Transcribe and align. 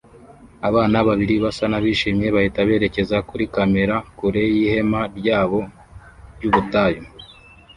Abana 0.67 0.97
babiri 1.07 1.35
basa 1.43 1.65
n'abishimye 1.69 2.27
bahita 2.35 2.59
berekeza 2.67 3.17
kuri 3.29 3.45
kamera 3.55 3.95
kure 4.17 4.43
yihema 4.55 5.01
ryabo 5.17 5.59
ryubutayu 6.35 7.01